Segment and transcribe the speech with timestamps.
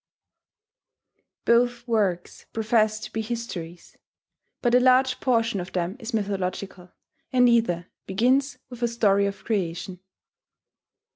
[1.45, 3.99] Both works profess to be histories;
[4.63, 6.89] but a large portion of them is mythological,
[7.31, 9.99] and either begins with a story of creation.